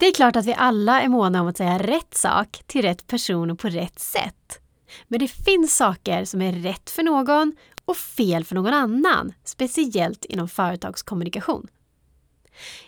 [0.00, 3.06] Det är klart att vi alla är måna om att säga rätt sak till rätt
[3.06, 4.60] person och på rätt sätt.
[5.08, 10.24] Men det finns saker som är rätt för någon och fel för någon annan, speciellt
[10.24, 11.66] inom företagskommunikation.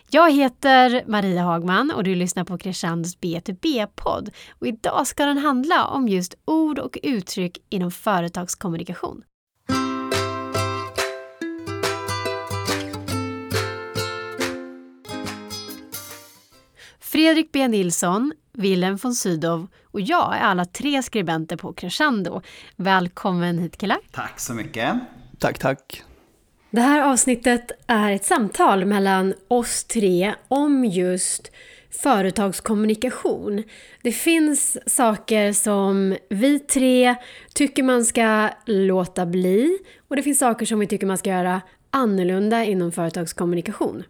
[0.09, 5.85] Jag heter Maria Hagman och du lyssnar på Crescendos B2B-podd och idag ska den handla
[5.85, 9.23] om just ord och uttryck inom företagskommunikation.
[17.13, 22.41] Fredrik B Nilsson, Willem von Sydow och jag är alla tre skribenter på Crescendo.
[22.75, 23.97] Välkommen hit killar!
[24.11, 24.95] Tack så mycket!
[25.39, 26.03] Tack, tack!
[26.69, 31.51] Det här avsnittet är ett samtal mellan oss tre om just
[32.03, 33.63] företagskommunikation.
[34.03, 37.15] Det finns saker som vi tre
[37.53, 41.61] tycker man ska låta bli och det finns saker som vi tycker man ska göra
[41.89, 44.03] annorlunda inom företagskommunikation.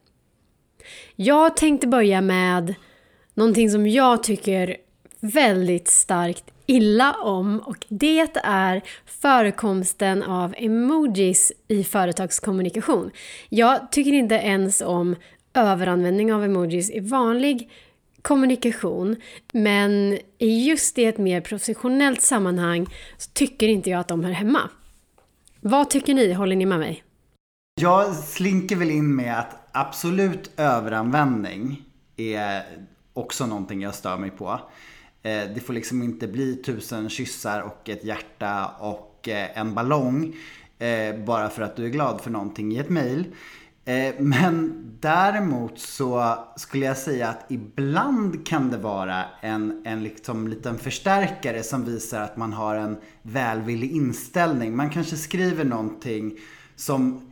[1.16, 2.76] Jag tänkte börja med
[3.34, 4.78] någonting som jag tycker
[5.20, 13.12] väldigt starkt illa om och det är förekomsten av emojis i företagskommunikation.
[13.50, 15.16] Jag tycker inte ens om
[15.54, 17.70] överanvändning av emojis i vanlig
[18.22, 19.16] kommunikation
[19.54, 22.88] men just i ett mer professionellt sammanhang
[23.18, 24.70] så tycker inte jag att de hör hemma.
[25.62, 26.34] Vad tycker ni?
[26.34, 27.04] Håller ni med mig?
[27.82, 31.82] Jag slinker väl in med att absolut överanvändning
[32.18, 32.64] är
[33.14, 34.60] också någonting jag stör mig på.
[35.24, 40.36] Eh, det får liksom inte bli tusen kyssar och ett hjärta och eh, en ballong
[40.80, 43.26] eh, bara för att du är glad för någonting i ett mail.
[44.18, 50.78] Men däremot så skulle jag säga att ibland kan det vara en, en liksom liten
[50.78, 54.76] förstärkare som visar att man har en välvillig inställning.
[54.76, 56.38] Man kanske skriver någonting
[56.76, 57.32] som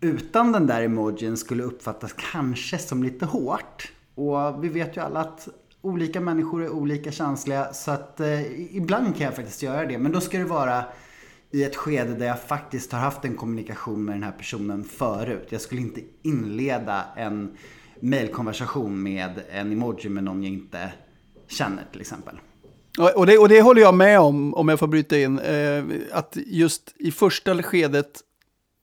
[0.00, 3.92] utan den där emojin skulle uppfattas kanske som lite hårt.
[4.20, 5.48] Och vi vet ju alla att
[5.80, 9.98] olika människor är olika känsliga så att eh, ibland kan jag faktiskt göra det.
[9.98, 10.84] Men då ska det vara
[11.50, 15.46] i ett skede där jag faktiskt har haft en kommunikation med den här personen förut.
[15.48, 17.56] Jag skulle inte inleda en
[18.00, 20.92] mailkonversation med en emoji med någon jag inte
[21.48, 22.40] känner till exempel.
[23.14, 25.38] Och det, och det håller jag med om, om jag får bryta in.
[25.38, 28.20] Eh, att just i första skedet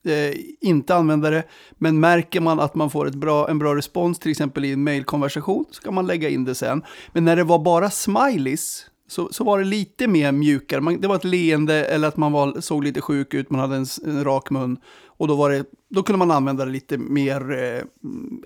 [0.07, 0.31] eh,
[0.61, 1.43] inte använda det.
[1.71, 4.83] Men märker man att man får ett bra, en bra respons, till exempel i en
[4.83, 6.83] mailkonversation, så kan man lägga in det sen.
[7.13, 10.81] Men när det var bara smileys, så, så var det lite mer mjukare.
[10.81, 13.75] Man, det var ett leende eller att man var, såg lite sjuk ut, man hade
[13.75, 14.77] en, en rak mun.
[15.05, 17.83] Och då, var det, då kunde man använda det lite mer eh,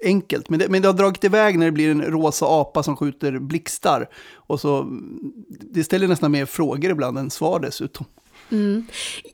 [0.06, 0.50] enkelt.
[0.50, 3.40] Men det, men det har dragit iväg när det blir en rosa apa som skjuter
[3.40, 4.10] blixtar.
[4.34, 4.88] Och så,
[5.50, 8.06] det ställer nästan mer frågor ibland än svar dessutom.
[8.52, 8.86] Mm.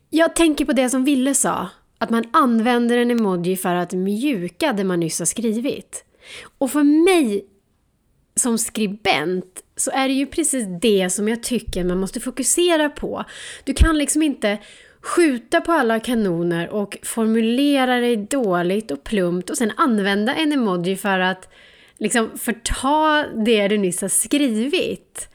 [0.10, 1.70] Jag tänker på det som Ville sa.
[1.98, 6.06] Att man använder en emoji för att mjuka det man nyss har skrivit.
[6.58, 7.46] Och för mig
[8.36, 13.24] som skribent så är det ju precis det som jag tycker man måste fokusera på.
[13.64, 14.58] Du kan liksom inte
[15.02, 20.96] skjuta på alla kanoner och formulera dig dåligt och plumpt och sen använda en emoji
[20.96, 21.50] för att
[21.98, 25.30] liksom förta det du nyss har skrivit.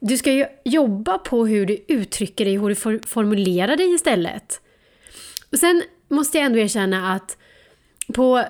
[0.00, 4.60] Du ska ju jobba på hur du uttrycker dig och hur du formulerar dig istället.
[5.52, 7.36] Och sen måste jag ändå erkänna att
[8.14, 8.44] på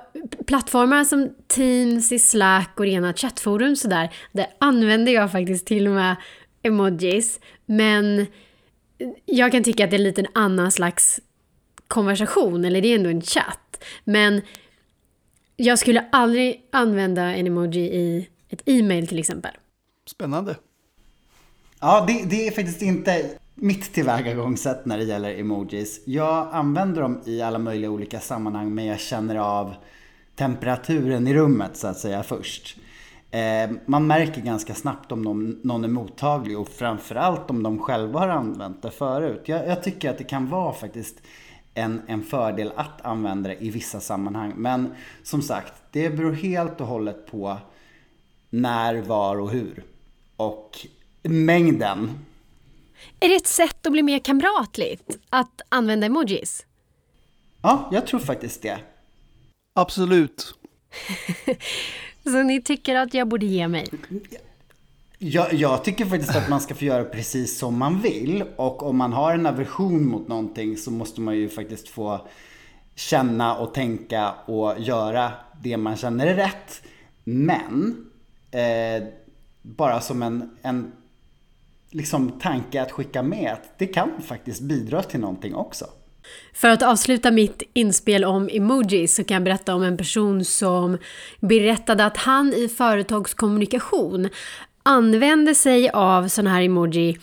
[0.46, 5.94] plattformar som Teams, i Slack och rena chattforum sådär, där använder jag faktiskt till och
[5.94, 6.16] med
[6.62, 7.40] emojis.
[7.66, 8.26] Men
[9.26, 11.20] jag kan tycka att det är lite en annan slags
[11.88, 13.84] konversation, eller det är ändå en chatt.
[14.04, 14.42] Men
[15.56, 19.52] jag skulle aldrig använda en emoji i ett e-mail till exempel.
[20.06, 20.56] Spännande.
[21.80, 23.30] Ja, det, det är faktiskt inte
[23.62, 26.00] mitt tillvägagångssätt när det gäller emojis.
[26.04, 29.74] Jag använder dem i alla möjliga olika sammanhang men jag känner av
[30.36, 32.76] temperaturen i rummet så att säga först.
[33.30, 38.20] Eh, man märker ganska snabbt om någon, någon är mottaglig och framförallt om de själva
[38.20, 39.42] har använt det förut.
[39.44, 41.22] Jag, jag tycker att det kan vara faktiskt
[41.74, 44.52] en, en fördel att använda det i vissa sammanhang.
[44.56, 47.56] Men som sagt, det beror helt och hållet på
[48.50, 49.84] när, var och hur.
[50.36, 50.86] Och
[51.22, 52.10] mängden
[53.20, 56.66] är det ett sätt att bli mer kamratligt att använda emojis?
[57.62, 58.78] Ja, jag tror faktiskt det.
[59.74, 60.54] Absolut.
[62.24, 63.88] Så ni tycker att jag borde ge mig?
[65.18, 68.44] Jag, jag, tycker faktiskt att man ska få göra precis som man vill.
[68.56, 72.28] Och om man har en aversion mot någonting så måste man ju faktiskt få
[72.94, 75.32] känna och tänka och göra
[75.62, 76.82] det man känner är rätt.
[77.24, 78.06] Men,
[78.50, 79.08] eh,
[79.62, 80.92] bara som en, en
[81.92, 85.86] liksom tanke att skicka med att det kan faktiskt bidra till någonting också.
[86.54, 90.98] För att avsluta mitt inspel om emojis så kan jag berätta om en person som
[91.40, 94.28] berättade att han i företagskommunikation
[94.82, 97.18] använde sig av sån här emoji,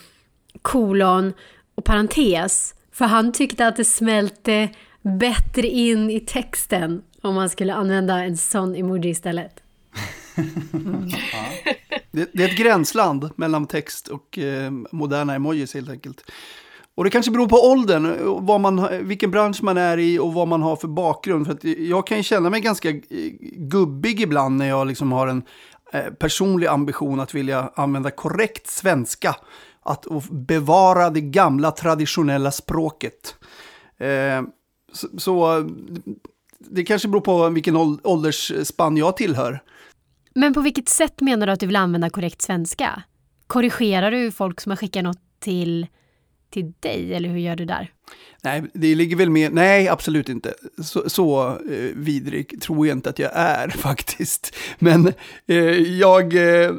[0.62, 1.34] kolon
[1.76, 2.76] och parentes.
[2.92, 4.70] För han tyckte att det smälte
[5.02, 9.64] bättre in i texten om man skulle använda en sån emoji istället.
[10.74, 11.10] Mm.
[11.32, 11.74] Ja.
[12.12, 16.32] Det, det, är ett gränsland mellan text och eh, moderna emojis helt enkelt.
[16.96, 20.34] Och det kanske beror på åldern, eh, vad man, vilken bransch man är i och
[20.34, 21.46] vad man har för bakgrund.
[21.46, 23.00] För att jag kan känna mig ganska eh,
[23.54, 25.44] gubbig ibland när jag liksom har en
[25.94, 29.36] eh, personlig ambition att vilja använda korrekt svenska.
[29.84, 33.36] Att bevara det gamla traditionella språket.
[33.98, 34.42] Eh,
[34.94, 35.70] så, så,
[36.60, 39.62] det kanske beror på vilken åldersspann jag tillhör.
[40.36, 43.04] Men på vilket sätt menar du att du vill använda korrekt svenska?
[43.48, 45.88] Korrigerar du folk som har skickat något till,
[46.50, 47.92] till dig, eller hur gör du där?
[48.44, 49.54] Nej, det ligger väl med.
[49.54, 50.54] Nej, absolut inte.
[50.84, 54.56] Så, så eh, vidrig tror jag inte att jag är faktiskt.
[54.80, 55.14] Men
[55.48, 55.58] eh,
[56.00, 56.72] jag, eh,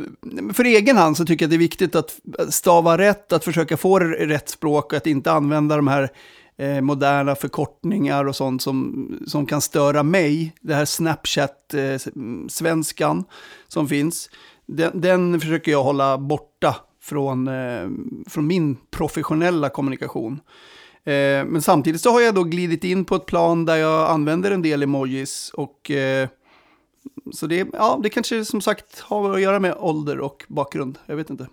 [0.53, 3.76] för egen hand så tycker jag att det är viktigt att stava rätt, att försöka
[3.76, 6.11] få rätt språk, och att inte använda de här
[6.60, 10.54] eh, moderna förkortningar och sånt som, som kan störa mig.
[10.60, 13.24] Det här Snapchat-svenskan eh,
[13.68, 14.30] som finns,
[14.66, 17.88] den, den, försöker jag hålla borta från, eh,
[18.26, 20.40] från min professionella kommunikation.
[21.04, 24.50] Eh, men samtidigt så har jag då glidit in på ett plan där jag använder
[24.50, 26.28] en del emojis och eh,
[27.32, 30.98] så det, ja, det kanske som sagt har att göra med ålder och bakgrund.
[31.06, 31.46] Jag vet inte.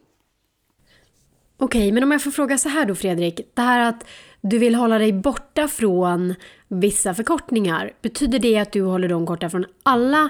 [1.59, 3.39] Okej, men om jag får fråga så här då Fredrik.
[3.54, 4.06] Det här att
[4.50, 6.36] du vill hålla dig borta från
[6.68, 7.92] vissa förkortningar.
[8.02, 10.30] Betyder det att du håller dem borta från alla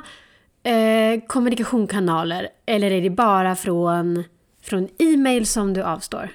[0.64, 2.50] eh, kommunikationskanaler?
[2.66, 4.24] Eller är det bara från,
[4.62, 6.30] från e-mail som du avstår?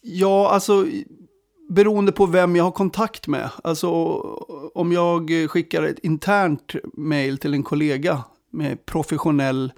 [0.00, 0.86] Ja, alltså
[1.68, 3.50] beroende på vem jag har kontakt med.
[3.64, 3.88] Alltså
[4.74, 9.72] om jag skickar ett internt mail till en kollega med professionell,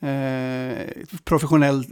[0.00, 0.86] eh,
[1.24, 1.84] professionell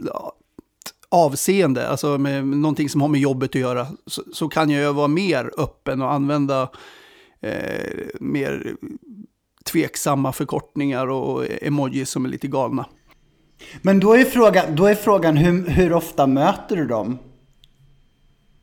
[1.11, 5.07] avseende, alltså med någonting som har med jobbet att göra, så, så kan jag vara
[5.07, 6.69] mer öppen och använda
[7.41, 8.75] eh, mer
[9.63, 12.85] tveksamma förkortningar och emojis som är lite galna.
[13.81, 17.17] Men då är frågan, då är frågan hur, hur ofta möter du dem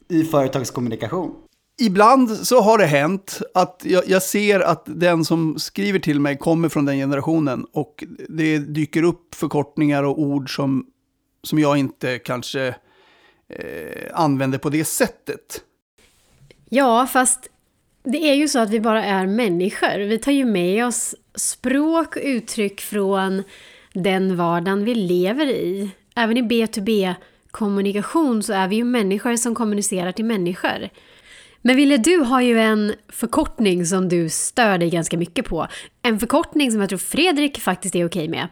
[0.09, 1.35] i företagskommunikation?
[1.81, 6.39] Ibland så har det hänt att jag, jag, ser att den som skriver till mig
[6.39, 10.87] kommer från den generationen och det dyker upp förkortningar och ord som
[11.47, 12.75] som jag inte kanske
[13.49, 15.61] eh, använder på det sättet.
[16.69, 17.49] Ja, fast
[18.05, 19.99] det är ju så att vi bara är människor.
[19.99, 23.43] Vi tar ju med oss språk och uttryck från
[23.93, 25.91] den vardagen vi lever i.
[26.17, 30.89] Även i B2B-kommunikation så är vi ju människor som kommunicerar till människor.
[31.63, 35.67] Men Ville, du har ju en förkortning som du stör dig ganska mycket på.
[36.03, 38.49] En förkortning som jag tror Fredrik faktiskt är okej med.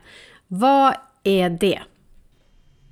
[0.47, 0.95] Vad
[1.25, 1.81] är det?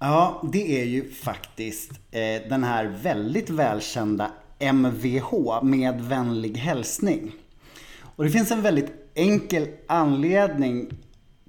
[0.04, 7.32] Ja, det är ju faktiskt eh, den här väldigt välkända MVH med vänlig hälsning.
[8.16, 10.90] Och det finns en väldigt enkel anledning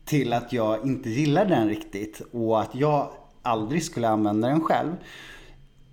[0.05, 3.09] till att jag inte gillar den riktigt och att jag
[3.41, 4.91] aldrig skulle använda den själv.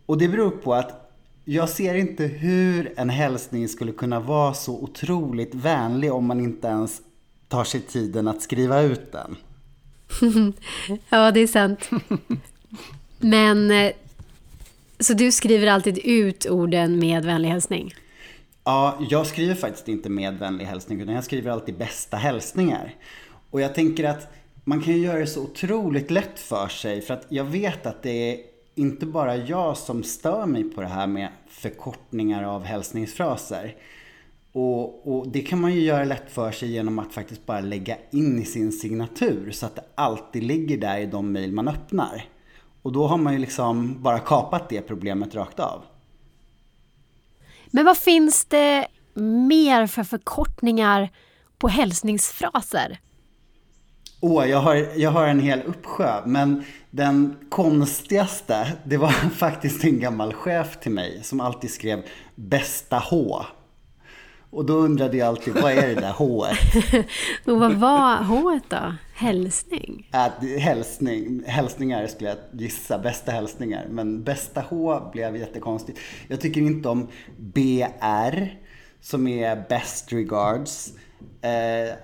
[0.06, 1.12] Och det beror på att
[1.44, 6.68] jag ser inte hur en hälsning skulle kunna vara så otroligt vänlig om man inte
[6.68, 7.02] ens
[7.48, 9.36] tar sig tiden att skriva ut den.
[11.08, 11.90] ja, det är sant.
[13.19, 13.93] Men, eh,
[14.98, 17.94] så du skriver alltid ut orden med vänlig hälsning?
[18.64, 22.94] Ja, jag skriver faktiskt inte med vänlig hälsning, utan jag skriver alltid bästa hälsningar.
[23.50, 24.32] Och jag tänker att
[24.64, 28.02] man kan ju göra det så otroligt lätt för sig, för att jag vet att
[28.02, 28.40] det är
[28.74, 33.74] inte bara jag som stör mig på det här med förkortningar av hälsningsfraser.
[34.52, 37.96] Och, och, det kan man ju göra lätt för sig genom att faktiskt bara lägga
[38.10, 42.24] in i sin signatur så att det alltid ligger där i de mejl man öppnar.
[42.82, 45.82] Och då har man ju liksom bara kapat det problemet rakt av.
[47.70, 48.86] Men vad finns det
[49.54, 51.10] mer för förkortningar
[51.58, 53.00] på hälsningsfraser?
[54.20, 56.22] Åh, oh, jag, har, jag har en hel uppsjö.
[56.26, 62.02] Men den konstigaste, det var faktiskt en gammal chef till mig som alltid skrev
[62.34, 63.44] bästa H
[64.50, 66.46] och då undrade jag alltid, vad är det där H?
[67.44, 68.94] och vad var H då?
[69.14, 70.10] Hälsning?
[70.12, 71.42] Äh, hälsning?
[71.46, 73.86] Hälsningar skulle jag gissa, bästa hälsningar.
[73.90, 75.98] Men bästa H blev jättekonstigt.
[76.28, 78.46] Jag tycker inte om BR,
[79.00, 80.92] som är best regards.
[81.40, 81.94] Eh,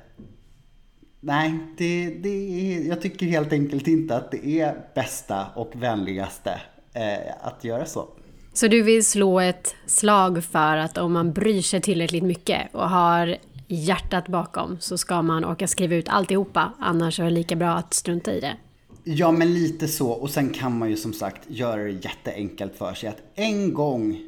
[1.21, 6.61] nej, det, det, jag tycker helt enkelt inte att det är bästa och vänligaste
[6.93, 8.09] eh, att göra så.
[8.57, 12.91] Så du vill slå ett slag för att om man bryr sig tillräckligt mycket och
[12.91, 13.37] har
[13.69, 16.73] hjärtat bakom så ska man orka skriva ut alltihopa.
[16.79, 18.57] Annars är det lika bra att strunta i det.
[19.05, 20.11] Ja, men lite så.
[20.11, 23.09] Och sen kan man ju som sagt göra det jätteenkelt för sig.
[23.09, 24.23] Att en gång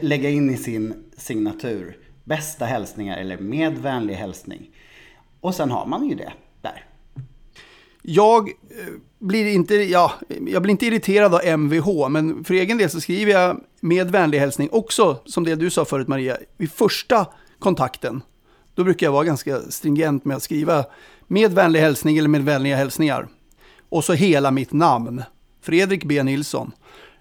[0.00, 4.70] lägga in i sin signatur bästa hälsningar eller med vänlig hälsning.
[5.40, 6.32] Och sen har man ju det.
[8.02, 10.12] Jag eh, blir inte, ja,
[10.46, 14.38] jag blir inte irriterad av MVH, men för egen del så skriver jag med vänlig
[14.38, 17.26] hälsning också, som det du sa förut Maria, vid första
[17.58, 18.22] kontakten.
[18.74, 20.84] Då brukar jag vara ganska stringent med att skriva
[21.26, 23.28] med vänlig hälsning eller med vänliga hälsningar.
[23.88, 25.22] Och så hela mitt namn,
[25.60, 26.22] Fredrik B.
[26.22, 26.72] Nilsson.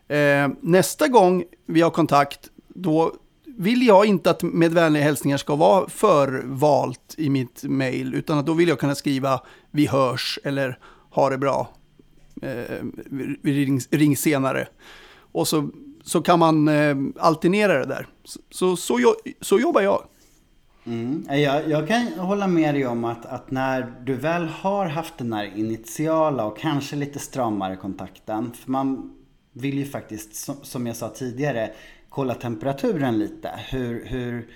[0.07, 3.13] Eh, nästa gång vi har kontakt, då
[3.57, 8.45] vill jag inte att med vänliga hälsningar ska vara förvalt i mitt mail, utan att
[8.45, 9.41] då vill jag kunna skriva
[9.71, 10.79] vi hörs eller
[11.09, 11.69] ha det bra,
[12.41, 12.85] eh,
[13.43, 14.67] ring, ring, senare.
[15.31, 15.69] Och så,
[16.03, 18.07] så kan man eh, alternera det där.
[18.23, 20.03] Så, så, så, så jobbar jag.
[20.85, 21.25] Mm.
[21.29, 25.17] Eh, jag, jag, kan hålla med dig om att, att, när du väl har haft
[25.17, 29.15] den här initiala och kanske lite stramare kontakten, för man
[29.53, 31.71] vill ju faktiskt, som jag sa tidigare,
[32.11, 33.51] kolla temperaturen lite.
[33.69, 34.49] Hur, hur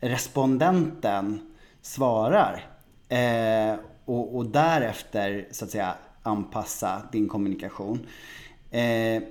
[0.00, 1.40] respondenten
[1.82, 2.66] svarar.
[3.08, 8.06] Eh, och, och, därefter så att säga anpassa din kommunikation.
[8.70, 9.22] Eh,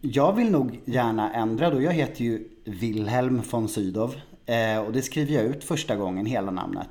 [0.00, 1.82] jag vill nog gärna ändra då.
[1.82, 4.14] Jag heter ju Wilhelm von Sydow.
[4.46, 6.88] Eh, och det skriver jag ut första gången, hela namnet.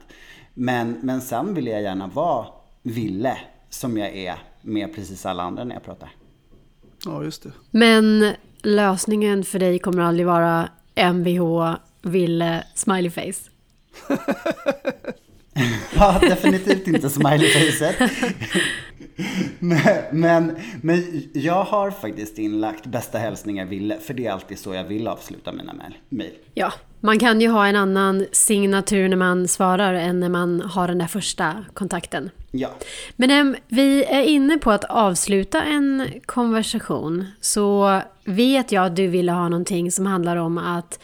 [0.53, 2.47] Men, men sen vill jag gärna vara
[2.83, 3.37] Ville,
[3.69, 6.09] som jag är med precis alla andra när jag pratar.
[7.05, 7.51] Ja, just det.
[7.71, 13.49] Men lösningen för dig kommer aldrig vara Mvh, Ville, smileyface?
[15.95, 17.95] ja, definitivt inte smileyfacet.
[19.59, 24.73] men, men, men jag har faktiskt inlagt bästa hälsningar Ville, för det är alltid så
[24.73, 25.73] jag vill avsluta mina
[26.09, 26.33] mejl.
[26.53, 30.87] Ja, man kan ju ha en annan signatur när man svarar än när man har
[30.87, 32.29] den där första kontakten.
[32.51, 32.69] Ja.
[33.15, 37.25] Men äm, vi är inne på att avsluta en konversation.
[37.41, 40.99] Så vet jag att du ville ha någonting som handlar om att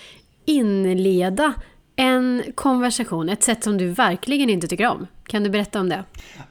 [0.45, 1.53] inleda
[1.95, 5.07] en konversation, ett sätt som du verkligen inte tycker om.
[5.27, 6.03] Kan du berätta om det?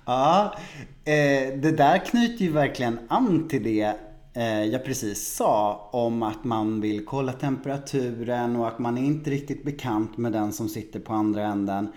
[0.04, 0.56] Ja,
[1.04, 3.94] eh, det där knyter ju verkligen an till det
[4.34, 9.30] eh, jag precis sa om att man vill kolla temperaturen och att man är inte
[9.30, 11.88] riktigt bekant med den som sitter på andra änden.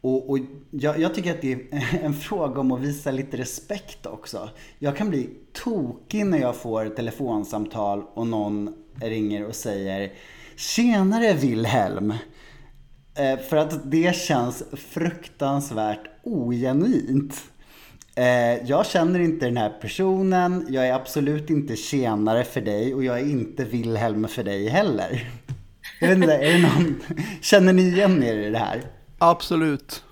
[0.00, 0.38] Och, och
[0.70, 1.58] jag, jag, tycker att det är
[2.02, 4.50] en fråga om att visa lite respekt också.
[4.78, 10.12] Jag kan bli tokig när jag får ett telefonsamtal och någon ringer och säger
[10.56, 12.14] Tjenare Wilhelm!
[13.14, 17.34] Eh, för att det känns fruktansvärt ogenuint.
[18.20, 23.04] Eh, jag känner inte den här personen, jag är absolut inte tjänare för dig och
[23.04, 25.30] jag är inte Wilhelm för dig heller.
[26.00, 27.02] Jag vet inte, är det någon,
[27.42, 28.82] känner ni igen er i det här?
[29.18, 30.04] Absolut.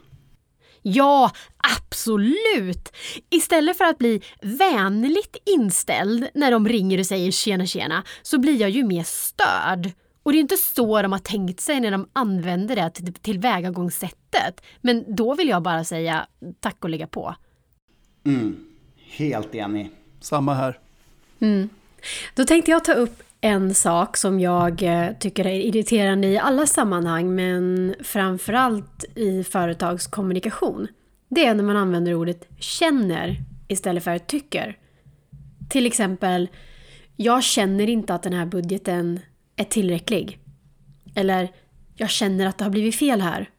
[0.82, 1.30] Ja,
[1.76, 2.92] absolut!
[3.30, 8.60] Istället för att bli vänligt inställd när de ringer och säger tjena tjena så blir
[8.60, 9.90] jag ju mer störd.
[10.22, 14.60] Och det är inte så de har tänkt sig när de använder det till tillvägagångssättet.
[14.80, 16.26] Men då vill jag bara säga
[16.60, 17.34] tack och lägga på.
[18.28, 18.56] Mm,
[19.16, 19.90] helt enig.
[20.20, 20.78] Samma här.
[21.40, 21.68] Mm.
[22.34, 26.66] Då tänkte jag ta upp en sak som jag eh, tycker är irriterande i alla
[26.66, 30.88] sammanhang men framförallt i företagskommunikation.
[31.28, 33.36] Det är när man använder ordet känner
[33.68, 34.76] istället för tycker.
[35.68, 36.48] Till exempel,
[37.16, 39.20] jag känner inte att den här budgeten
[39.56, 40.38] är tillräcklig.
[41.14, 41.48] Eller,
[41.94, 43.50] jag känner att det har blivit fel här.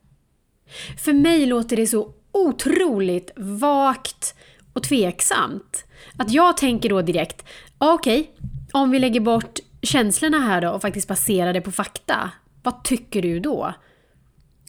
[0.98, 4.36] För mig låter det så otroligt vagt
[4.74, 5.86] och tveksamt.
[6.18, 7.46] Att jag tänker då direkt,
[7.78, 8.34] okej, okay,
[8.74, 12.32] om vi lägger bort känslorna här då och faktiskt baserar det på fakta,
[12.64, 13.74] vad tycker du då?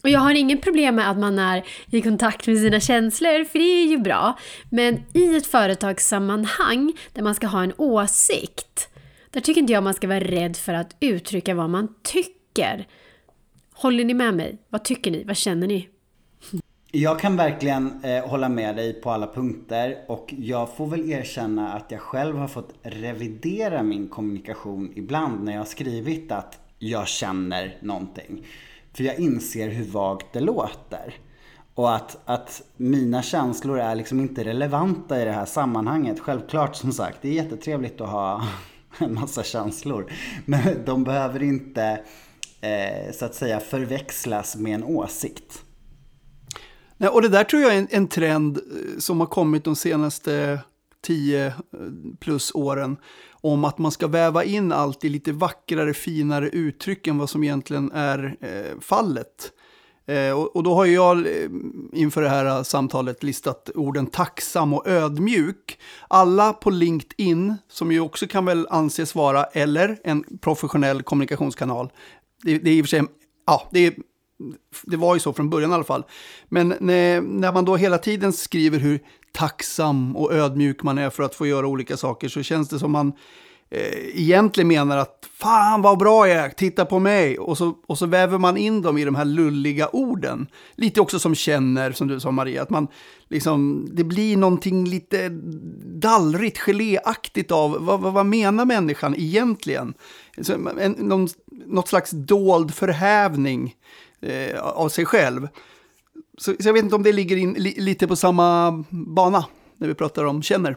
[0.03, 3.59] Och jag har ingen problem med att man är i kontakt med sina känslor, för
[3.59, 4.39] det är ju bra.
[4.69, 8.89] Men i ett företagssammanhang där man ska ha en åsikt,
[9.31, 12.87] där tycker inte jag man ska vara rädd för att uttrycka vad man tycker.
[13.73, 14.57] Håller ni med mig?
[14.69, 15.23] Vad tycker ni?
[15.23, 15.89] Vad känner ni?
[16.93, 21.73] Jag kan verkligen eh, hålla med dig på alla punkter och jag får väl erkänna
[21.73, 27.07] att jag själv har fått revidera min kommunikation ibland när jag har skrivit att jag
[27.07, 28.45] känner någonting.
[28.93, 31.13] För jag inser hur vagt det låter.
[31.75, 36.19] Och att, att mina känslor är liksom inte relevanta i det här sammanhanget.
[36.19, 38.47] Självklart som sagt, det är jättetrevligt att ha
[38.99, 40.11] en massa känslor.
[40.45, 42.01] Men de behöver inte
[42.61, 45.65] eh, så att säga förväxlas med en åsikt.
[47.01, 49.75] Nej, och det där tror jag är en, en trend eh, som har kommit de
[49.75, 50.59] senaste
[51.05, 51.53] 10 eh,
[52.19, 52.97] plus åren
[53.31, 57.43] om att man ska väva in allt i lite vackrare, finare uttryck än vad som
[57.43, 59.51] egentligen är eh, fallet.
[60.05, 61.49] Eh, och, och, då har jag eh,
[61.93, 65.79] inför det här eh, samtalet listat orden tacksam och ödmjuk.
[66.07, 71.91] Alla på LinkedIn, som ju också kan väl anses vara, eller en professionell kommunikationskanal.
[72.43, 73.03] Det, det är i och för sig,
[73.45, 73.93] ja, det är
[74.83, 76.03] det var ju så från början i alla fall.
[76.49, 78.99] Men när, när, man då hela tiden skriver hur
[79.31, 82.91] tacksam och ödmjuk man är för att få göra olika saker så känns det som
[82.91, 83.13] man
[83.69, 87.39] eh, egentligen menar att fan vad bra jag är, titta på mig.
[87.39, 90.47] Och så, och så väver man in dem i de här lulliga orden.
[90.75, 92.87] Lite också som känner, som du sa Maria, att man
[93.27, 95.29] liksom, det blir någonting lite
[95.85, 99.93] dallrigt, geléaktigt av vad, vad, vad menar människan egentligen?
[100.41, 101.27] Så en, någon,
[101.65, 103.75] något slags dold förhävning
[104.21, 105.47] eh, av sig själv.
[106.37, 109.45] Så, så, jag vet inte om det ligger in, li, lite på samma bana
[109.77, 110.75] när vi pratar om känner.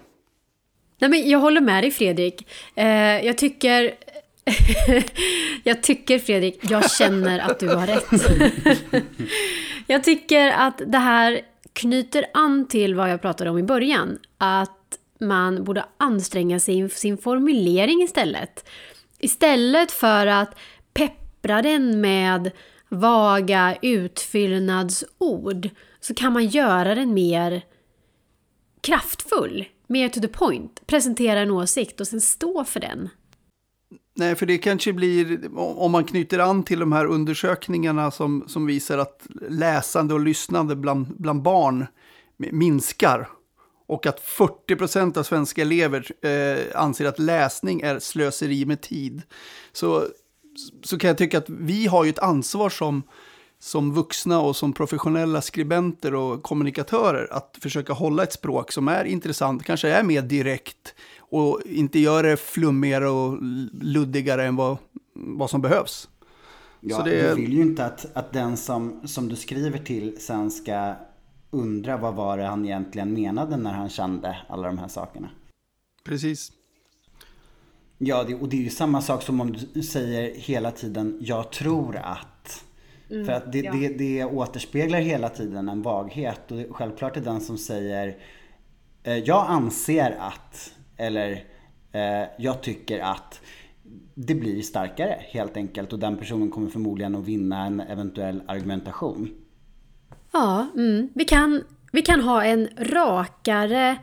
[0.99, 2.49] Nej, men jag håller med dig Fredrik.
[2.75, 3.95] Eh, jag tycker...
[5.65, 8.07] jag tycker Fredrik, jag känner att du har rätt.
[9.87, 11.41] jag tycker att det här
[11.73, 14.19] knyter an till vad jag pratade om i början.
[14.39, 18.69] Att man borde anstränga sig i sin formulering istället.
[19.19, 20.59] Istället för att
[20.95, 22.51] peppra den med
[22.95, 25.69] vaga utfyllnadsord
[26.01, 27.65] så kan man göra den mer
[28.81, 33.09] kraftfull, mer to the point, presentera en åsikt och sen stå för den.
[34.17, 38.67] Nej, för det kanske blir, om man knyter an till de här undersökningarna som, som
[38.67, 41.87] visar att läsande och lyssnande bland, bland barn
[42.37, 43.29] minskar.
[43.87, 49.23] Och att 40% av svenska elever eh, anser att läsning är slöseri med tid.
[49.73, 50.05] Så
[50.83, 53.03] så kan jag tycka att vi har ju ett ansvar som,
[53.59, 59.05] som vuxna och som professionella skribenter och kommunikatörer att försöka hålla ett språk som är
[59.05, 63.39] intressant, kanske är mer direkt och inte gör det flummigare och
[63.81, 64.77] luddigare än vad,
[65.15, 66.09] vad som behövs.
[66.81, 67.29] Ja, det...
[67.29, 70.95] du vill ju inte att, att den som, som du skriver till sen ska
[71.51, 75.31] undra vad var det han egentligen menade när han kände alla de här sakerna.
[76.05, 76.53] Precis.
[78.07, 81.53] Ja, det, och det är ju samma sak som om du säger hela tiden jag
[81.53, 82.65] tror att.
[83.11, 83.73] Mm, för att det, ja.
[83.73, 86.51] det, det återspeglar hela tiden en vaghet.
[86.51, 88.17] Och självklart är den som säger
[89.03, 91.45] eh, jag anser att eller
[91.93, 93.41] eh, jag tycker att
[94.15, 99.31] det blir starkare helt enkelt och den personen kommer förmodligen att vinna en eventuell argumentation.
[100.33, 101.09] Ja, mm.
[101.15, 103.97] vi, kan, vi kan ha en rakare,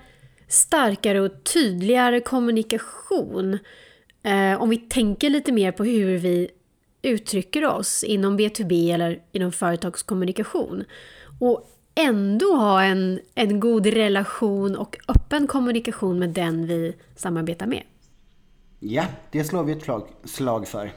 [0.47, 3.59] starkare och tydligare kommunikation
[4.59, 6.49] om vi tänker lite mer på hur vi
[7.01, 10.83] uttrycker oss inom B2B eller inom företagskommunikation
[11.39, 17.83] och ändå ha en, en god relation och öppen kommunikation med den vi samarbetar med.
[18.79, 20.91] Ja, det slår vi ett slag för.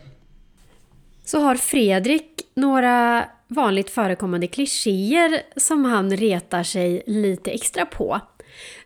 [1.24, 8.20] Så har Fredrik några vanligt förekommande klichéer som han retar sig lite extra på.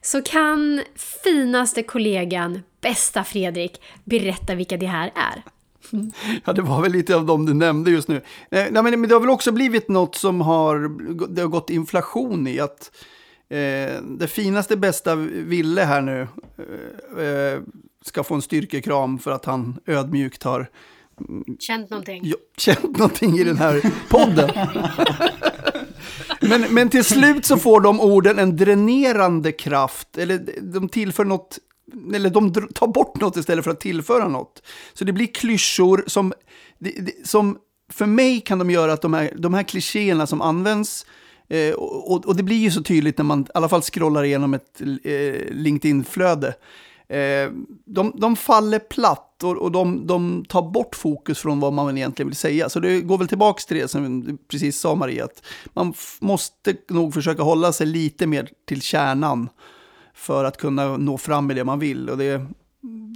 [0.03, 0.83] Så kan
[1.25, 5.43] finaste kollegan Bästa Fredrik, berätta vilka det här är.
[6.45, 8.17] Ja, det var väl lite av dem du nämnde just nu.
[8.51, 10.89] Eh, nej, men det har väl också blivit något som har,
[11.35, 12.61] det har gått inflation i.
[12.61, 12.91] att
[13.49, 16.29] eh, Det finaste bästa Ville här nu
[17.19, 17.61] eh, eh,
[18.05, 20.71] ska få en styrkekram för att han ödmjukt har
[21.59, 22.21] Känt någonting.
[22.25, 24.51] Ja, känt någonting i den här podden.
[26.41, 31.59] men, men till slut så får de orden en dränerande kraft, eller de tillför något
[32.15, 34.63] eller de tar bort något istället för att tillföra något.
[34.95, 36.33] Så det blir klyschor som,
[37.25, 37.59] som
[37.93, 41.07] för mig kan de göra att de här, de här klichéerna som används
[41.49, 44.55] eh, och, och, det blir ju så tydligt när man i alla fall scrollar igenom
[44.55, 46.55] ett eh, LinkedIn-flöde.
[47.09, 47.51] Eh,
[47.85, 52.29] de, de faller platt och, och de, de, tar bort fokus från vad man egentligen
[52.29, 52.69] vill säga.
[52.69, 55.43] Så det går väl tillbaka till det som du precis sa Maria, att
[55.75, 59.49] man måste nog försöka hålla sig lite mer till kärnan
[60.19, 62.11] för att kunna nå fram med det man vill.
[62.11, 62.47] Och det,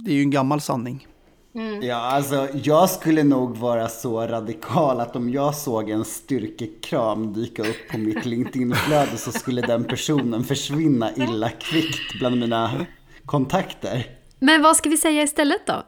[0.03, 1.07] det är ju en gammal sanning.
[1.55, 1.81] Mm.
[1.81, 7.61] Ja, alltså jag skulle nog vara så radikal att om jag såg en styrkekram dyka
[7.61, 12.85] upp på mitt LinkedIn-flöde så skulle den personen försvinna illa kvickt bland mina
[13.25, 14.05] kontakter.
[14.39, 15.83] Men vad ska vi säga istället då?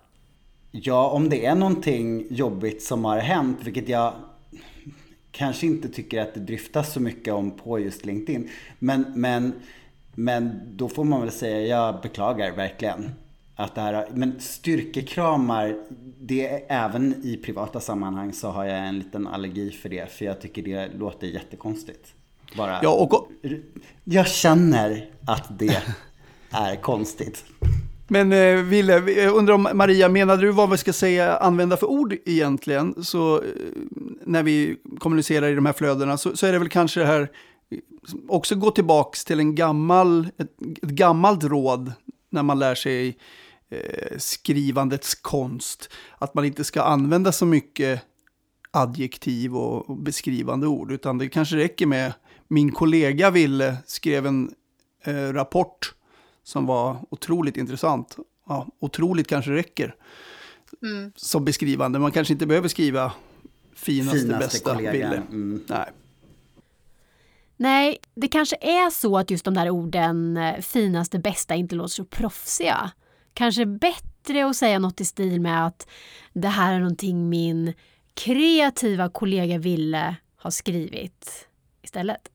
[0.71, 4.13] Ja, om det är någonting jobbigt som har hänt, vilket jag
[5.32, 8.49] kanske inte tycker att det dryftas så mycket om på just LinkedIn.
[8.80, 9.54] Men, men
[10.15, 13.12] men då får man väl säga, jag beklagar verkligen.
[13.56, 15.75] Att det här, men styrkekramar,
[16.19, 20.12] det är, även i privata sammanhang så har jag en liten allergi för det.
[20.12, 22.13] För jag tycker det låter jättekonstigt.
[22.58, 23.28] Bara, ja, och...
[24.04, 25.84] Jag känner att det
[26.51, 27.45] är konstigt.
[28.08, 31.88] Men eh, Ville, jag undrar om Maria, menade du vad vi ska säga, använda för
[31.88, 33.04] ord egentligen?
[33.04, 33.43] Så eh,
[34.25, 37.30] när vi kommunicerar i de här flödena så, så är det väl kanske det här,
[38.28, 41.93] också gå tillbaks till en gammal, ett, ett gammalt råd
[42.30, 43.17] när man lär sig
[43.69, 45.89] eh, skrivandets konst.
[46.17, 48.01] Att man inte ska använda så mycket
[48.71, 52.13] adjektiv och, och beskrivande ord, utan det kanske räcker med
[52.47, 54.51] min kollega Ville skrev en
[55.04, 55.93] eh, rapport
[56.43, 58.17] som var otroligt intressant.
[58.47, 59.95] Ja, otroligt kanske räcker
[60.82, 61.12] Mm.
[61.15, 61.99] som beskrivande.
[61.99, 63.12] Man kanske inte behöver skriva
[63.75, 64.93] finaste, Finaste bästa kollegan.
[64.93, 65.21] Ville.
[65.30, 65.63] Mm.
[65.67, 65.89] Nej.
[67.57, 71.93] Nej, det kanske är så att just de där orden eh, finaste, bästa inte låter
[71.93, 72.91] så proffsiga.
[73.33, 75.87] Kanske bättre att säga något i stil med att
[76.33, 77.73] det här är någonting min
[78.13, 81.47] kreativa kollega Ville har skrivit
[81.81, 82.29] istället.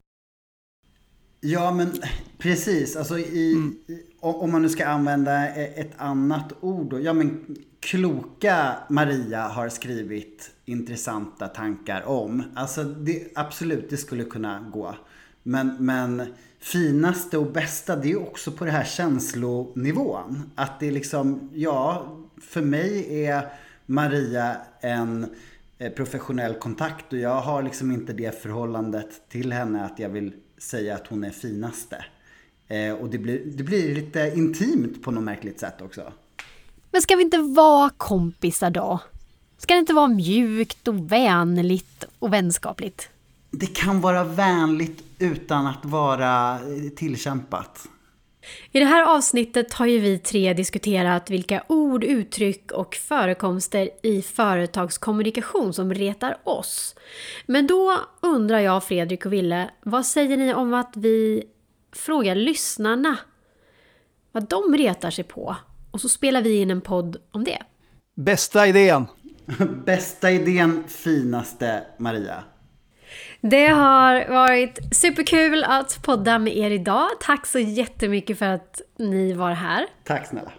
[1.41, 1.93] Ja, men
[2.39, 2.97] precis.
[2.97, 6.91] Alltså i, i, om man nu ska använda e- ett annat ord.
[6.91, 7.01] Då.
[7.01, 12.43] Ja, men kloka Maria har skrivit intressanta tankar om.
[12.55, 14.95] Alltså det, absolut, det skulle kunna gå.
[15.43, 20.51] Men, men finaste och bästa, det är också på det här känslonivån.
[20.55, 23.53] Att det är liksom, ja, för mig är
[23.87, 25.27] Maria en
[25.79, 30.33] eh, professionell kontakt och jag har liksom inte det förhållandet till henne att jag vill
[30.59, 32.05] säga att hon är finaste.
[32.69, 36.13] Eh, och det blir, det blir lite intimt på något märkligt sätt också.
[36.91, 39.01] Men ska vi inte vara kompisar då?
[39.59, 43.09] Ska det inte vara mjukt och vänligt och vänskapligt?
[43.51, 46.59] Det kan vara vänligt utan att vara
[46.97, 47.89] tillkämpat.
[48.73, 54.23] I det här avsnittet har ju vi tre diskuterat vilka ord, uttryck och förekomster i
[54.23, 56.95] företagskommunikation som retar oss.
[57.47, 61.45] Men då undrar jag, Fredrik och Ville, vad säger ni om att vi
[61.93, 63.17] frågar lyssnarna
[64.33, 65.57] vad de retar sig på?
[65.91, 67.63] Och så spelar vi in en podd om det.
[68.15, 69.07] Bästa idén.
[69.87, 72.45] Bästa idén, finaste Maria.
[73.41, 77.09] Det har varit superkul att podda med er idag.
[77.21, 79.87] Tack så jättemycket för att ni var här.
[80.05, 80.53] Tack snälla.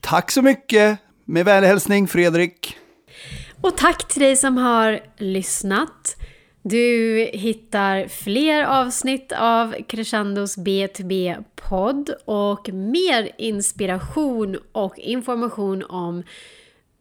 [0.00, 0.98] Tack så mycket.
[1.24, 2.76] Med vänlig hälsning Fredrik.
[3.60, 6.16] Och tack till dig som har lyssnat.
[6.62, 16.22] Du hittar fler avsnitt av Crescendos B2B-podd och mer inspiration och information om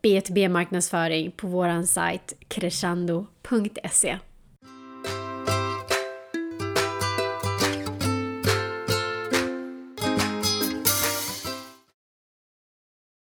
[0.04, 4.18] B2B-marknadsföring på vår sajt crescendo.se.